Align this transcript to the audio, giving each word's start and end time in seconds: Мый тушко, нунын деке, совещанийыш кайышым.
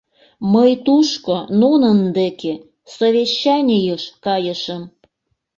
Мый 0.53 0.71
тушко, 0.85 1.37
нунын 1.61 1.99
деке, 2.17 2.53
совещанийыш 2.95 4.03
кайышым. 4.25 4.81